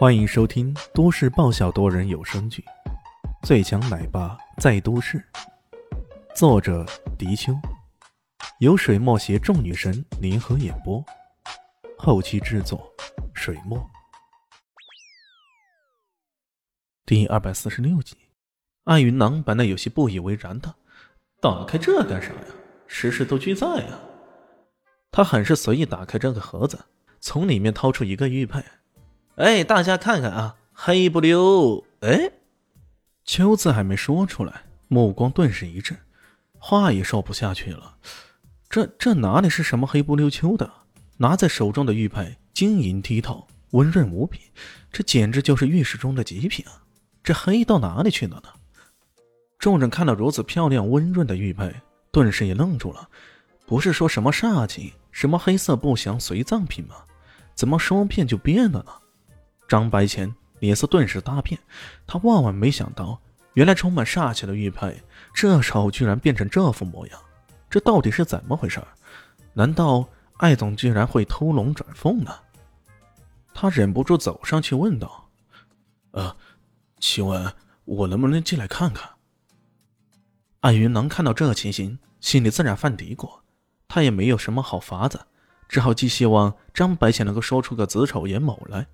[0.00, 2.64] 欢迎收听都市爆笑多人有声剧
[3.46, 5.18] 《最强奶爸在都市》，
[6.34, 6.86] 作者：
[7.18, 7.52] 迪秋，
[8.60, 11.04] 由水墨携众女神联合演播，
[11.98, 12.90] 后期制作：
[13.34, 13.78] 水墨。
[17.04, 18.16] 第二百四十六集，
[18.84, 20.74] 艾云囊本来有些不以为然的，
[21.42, 22.46] 打开这干啥呀？
[22.86, 24.00] 时时都俱在呀！
[25.12, 26.86] 他很是随意打开这个盒子，
[27.20, 28.64] 从里面掏出一个玉佩。
[29.40, 31.82] 哎，大家看看啊，黑不溜！
[32.00, 32.30] 哎，
[33.24, 35.96] 秋字还没说出来，目光顿时一震，
[36.58, 37.96] 话也说不下去了。
[38.68, 40.70] 这这哪里是什么黑不溜秋的？
[41.16, 44.40] 拿在手中的玉佩晶莹剔透，温润无比，
[44.92, 46.84] 这简直就是玉石中的极品啊！
[47.24, 48.50] 这黑到哪里去了呢？
[49.58, 51.74] 众人看到如此漂亮温润的玉佩，
[52.12, 53.08] 顿时也愣住了。
[53.64, 56.96] 不是说什么煞气，什么黑色不祥随葬品吗？
[57.54, 58.92] 怎么说变就变了呢？
[59.70, 61.56] 张白浅脸色顿时大变，
[62.04, 63.20] 他万万没想到，
[63.54, 65.00] 原来充满煞气的玉佩，
[65.32, 67.20] 这时候居然变成这副模样，
[67.70, 68.82] 这到底是怎么回事？
[69.52, 72.34] 难道艾总居然会偷龙转凤呢？
[73.54, 75.28] 他忍不住走上去问道
[76.10, 76.34] ：“呃，
[76.98, 77.52] 请问
[77.84, 79.08] 我能不能进来看看？”
[80.62, 83.38] 艾云能看到这情形，心里自然犯嘀咕，
[83.86, 85.20] 他也没有什么好法子，
[85.68, 88.84] 只好寄希望张白浅能够说出个子丑寅卯来。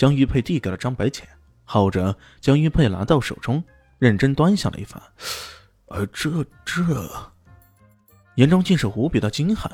[0.00, 1.28] 将玉佩递给了张白浅，
[1.62, 3.62] 后者将玉佩拿到手中，
[3.98, 4.98] 认真端详了一番。
[5.88, 6.82] 而这这，
[8.36, 9.70] 眼中竟是无比的惊骇。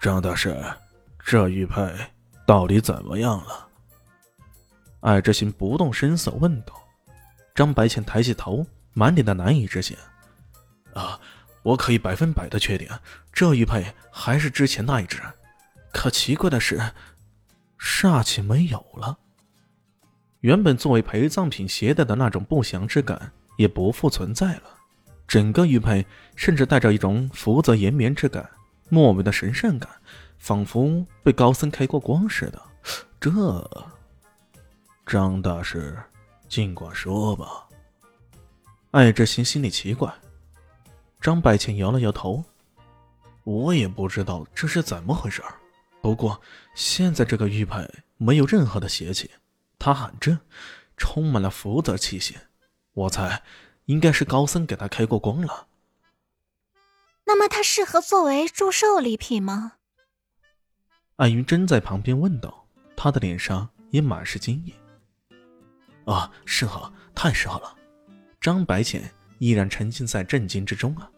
[0.00, 0.58] 张大师，
[1.18, 1.94] 这玉佩
[2.46, 3.68] 到底怎么样了？
[5.00, 6.72] 艾之心不动声色问道。
[7.54, 9.94] 张白浅抬起头，满脸的难以置信。
[10.94, 11.20] 啊，
[11.62, 12.88] 我可以百分百的确定，
[13.34, 15.20] 这玉佩还是之前那一只。
[15.92, 16.80] 可奇怪的是。
[17.84, 19.18] 煞气没有了，
[20.40, 24.62] 原本作为陪葬品携带的那种不祥之感也不复存在了。
[25.28, 28.48] 整个玉佩甚至带着一种福泽延绵之感，
[28.88, 29.90] 莫名的神圣感，
[30.38, 32.62] 仿佛被高僧开过光似的。
[33.20, 33.30] 这，
[35.04, 35.94] 张大师，
[36.48, 37.68] 尽管说吧。
[38.92, 40.10] 艾之行心里奇怪，
[41.20, 42.42] 张百千摇了摇头，
[43.44, 45.54] 我也不知道这是怎么回事儿。
[46.04, 46.38] 不过，
[46.74, 49.30] 现在这个玉佩没有任何的邪气，
[49.78, 50.38] 它很正，
[50.98, 52.36] 充满了福泽气息。
[52.92, 53.42] 我猜，
[53.86, 55.66] 应该是高僧给他开过光了。
[57.24, 59.76] 那么，它适合作为祝寿礼品吗？
[61.16, 64.74] 艾云真在旁边问道，他的脸上也满是惊异。
[66.04, 67.74] 啊，适合，太适合了！
[68.42, 71.10] 张白浅依然沉浸在震惊之中啊。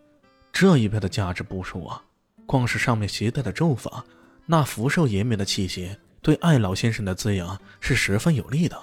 [0.53, 2.05] 这一佩的价值不说啊，
[2.47, 4.05] 光是上面携带的咒法。
[4.49, 8.81] 那福寿延绵的气息，对艾老先生的滋养是十分有利的。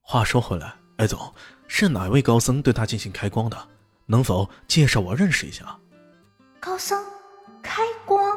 [0.00, 1.32] 话说回来，艾总
[1.68, 3.68] 是哪位高僧对他进行开光的？
[4.06, 5.78] 能否介绍我认识一下？
[6.58, 7.00] 高僧
[7.62, 8.36] 开光？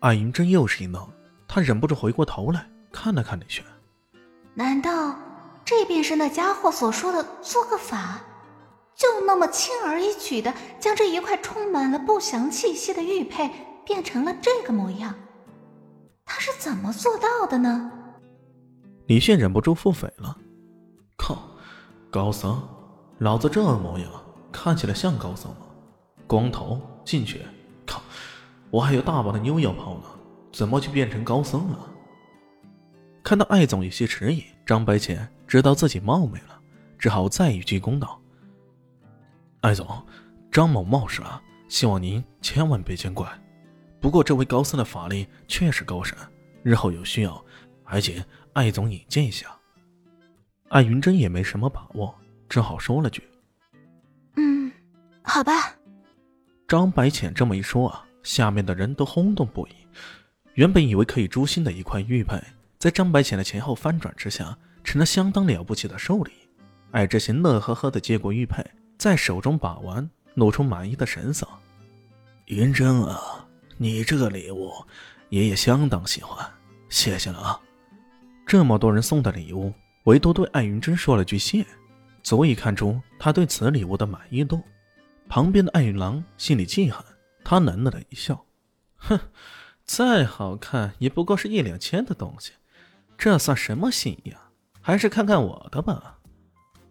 [0.00, 1.08] 艾云真又是一愣，
[1.48, 3.64] 他忍不住回过头来看了看李轩。
[4.52, 5.16] 难道
[5.64, 8.20] 这便是那家伙所说的做个法，
[8.94, 13.50] 就那么轻而易举的将这一块充满了不祥气息的玉佩？
[13.88, 15.14] 变成了这个模样，
[16.26, 17.90] 他是怎么做到的呢？
[19.06, 20.36] 李炫忍不住腹诽了
[21.16, 21.38] ：“靠，
[22.10, 22.62] 高僧，
[23.16, 24.10] 老子这模样
[24.52, 25.60] 看起来像高僧吗？
[26.26, 27.40] 光头进去，
[27.86, 28.02] 靠，
[28.70, 30.04] 我还有大把的妞要泡呢，
[30.52, 31.78] 怎么就变成高僧了？”
[33.24, 36.60] 看到艾总有些迟疑，张白浅知道自己冒昧了，
[36.98, 38.20] 只好再一鞠躬道
[39.62, 39.86] ：“艾总，
[40.52, 43.26] 张某冒失了，希望您千万别见怪。”
[44.00, 46.16] 不过，这位高僧的法力确实高深，
[46.62, 47.44] 日后有需要，
[47.82, 49.48] 还请艾总引荐一下。
[50.68, 52.14] 艾云珍也没什么把握，
[52.48, 53.22] 只好说了句
[54.36, 54.70] ：“嗯，
[55.22, 55.74] 好吧。”
[56.68, 59.70] 张白浅这么一说啊，下面的人都轰动不已。
[60.54, 62.38] 原本以为可以诛心的一块玉佩，
[62.78, 66.32] 在张白浅的前后翻转之下，成了相当了不起的寿礼。
[66.90, 68.64] 艾之行乐呵呵的接过玉佩，
[68.98, 71.48] 在手中把玩，露出满意的神色
[72.46, 73.37] ：“云珍啊。”
[73.80, 74.72] 你这个礼物，
[75.28, 76.44] 爷爷相当喜欢，
[76.88, 77.60] 谢谢了啊！
[78.44, 79.72] 这么多人送的礼物，
[80.02, 81.64] 唯独对艾云珍说了句谢，
[82.24, 84.60] 足以看出他对此礼物的满意度。
[85.28, 87.04] 旁边的艾云郎心里记恨，
[87.44, 88.44] 他冷冷的一笑
[88.98, 89.16] ：“哼，
[89.84, 92.50] 再好看也不过是一两千的东西，
[93.16, 94.50] 这算什么心意啊？
[94.80, 96.18] 还是看看我的吧。”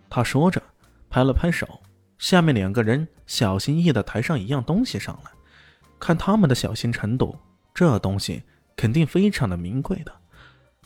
[0.10, 0.64] 他说着，
[1.10, 1.82] 拍了拍手，
[2.18, 5.32] 下面两个人小心翼翼的抬上一样东西上来。
[6.00, 7.38] 看他们的小心程度，
[7.74, 8.44] 这东西
[8.76, 10.12] 肯定非常的名贵的。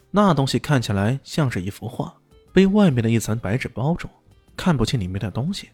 [0.10, 2.13] 那东西看起来像是一幅画，
[2.52, 4.10] 被外面的一层白纸包住，
[4.58, 5.69] 看不清里面的东西。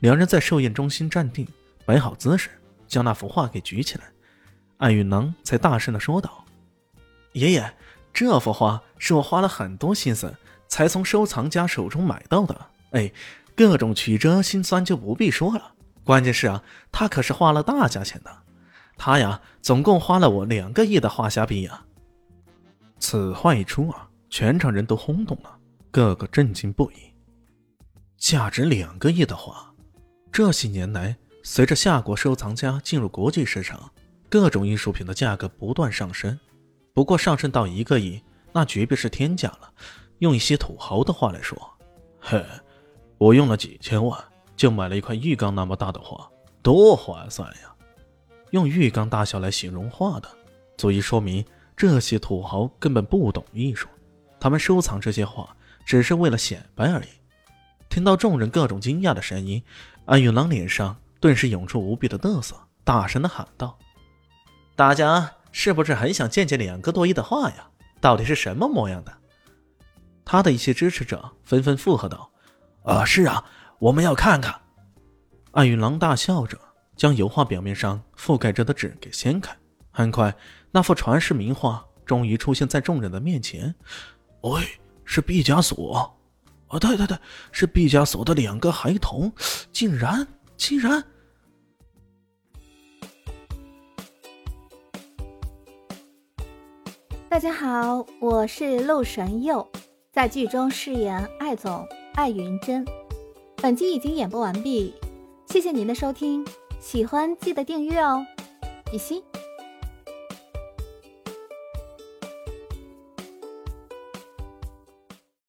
[0.00, 1.46] 两人在寿宴中心站定，
[1.84, 2.48] 摆好姿势，
[2.88, 4.04] 将那幅画给举起来。
[4.78, 6.42] 艾允囊才大声的说道
[7.32, 7.74] ：“爷爷，
[8.14, 10.34] 这幅画是我花了很多心思
[10.68, 12.58] 才从收藏家手中买到的。
[12.92, 13.12] 哎，
[13.54, 15.74] 各种曲折心酸就不必说了。
[16.02, 18.34] 关键是啊，他可是花了大价钱的。
[19.02, 21.82] 他呀，总共花了我两个亿的画虾币呀。”
[23.00, 25.56] 此话一出啊，全场人都轰动了，
[25.90, 26.96] 个个震惊不已。
[28.18, 29.72] 价值两个亿的画，
[30.30, 33.90] 这些年来，随着夏国收藏家进入国际市场。
[34.28, 36.38] 各种艺术品的价格不断上升，
[36.92, 39.72] 不过上升到一个亿，那绝对是天价了。
[40.18, 41.58] 用一些土豪的话来说，
[42.20, 42.44] 嘿，
[43.16, 44.22] 我用了几千万
[44.54, 46.30] 就买了一块浴缸那么大的画，
[46.62, 47.69] 多划算呀！
[48.50, 50.28] 用浴缸大小来形容画的，
[50.76, 51.44] 足以说明
[51.76, 53.88] 这些土豪根本不懂艺术，
[54.38, 57.08] 他们收藏这些画只是为了显摆而已。
[57.88, 59.62] 听到众人各种惊讶的声音，
[60.04, 63.78] 安永郎脸上顿时涌出无比的嘚瑟，大声的喊道。
[64.76, 67.68] 大家是不是很想见见两个多亿的画呀？
[68.00, 69.12] 到底是什么模样的？
[70.24, 72.30] 他的一些支持者纷纷附和道
[72.84, 73.44] ：“啊，是啊，
[73.78, 74.60] 我们要看看。”
[75.52, 76.56] 暗云狼大笑着，
[77.00, 79.56] 将油画表面上覆盖着的纸给掀开。
[79.90, 80.36] 很快，
[80.70, 83.74] 那幅传世名画终于出现在众人的面前。
[84.42, 84.60] 喂，
[85.06, 86.14] 是毕加索！
[86.66, 87.16] 啊，对对对，
[87.52, 89.32] 是毕加索的两个孩童，
[89.72, 91.02] 竟然，竟然！
[97.30, 99.66] 大家好，我是陆神佑，
[100.12, 102.84] 在剧中饰演艾总艾云珍。
[103.56, 104.94] 本集已经演播完毕，
[105.46, 106.44] 谢谢您的收听，
[106.80, 108.24] 喜欢记得订阅哦，
[108.90, 109.22] 比心。